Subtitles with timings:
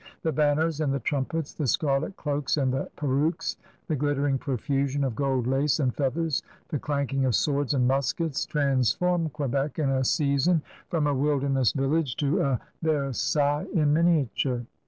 [0.23, 3.57] The banners and the trumpets, the scarlet cloaks and the perukes,
[3.87, 9.31] the glittering profusion of gold lace and feathers, the clanking of swords and muskets, transformed
[9.33, 14.65] Quebec in a season from a wilderness village to a Versailles in miniature.